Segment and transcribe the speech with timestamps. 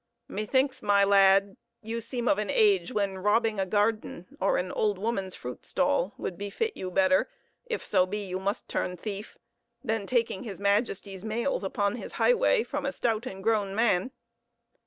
[0.27, 4.97] "Methinks my lad, you seem of an age when robbing a garden or an old
[4.97, 7.29] woman's fruit stall would befit you better,
[7.67, 9.37] if so be you must turn thief,
[9.83, 14.09] than taking his Majesty's mails upon his highway from a stout and grown man.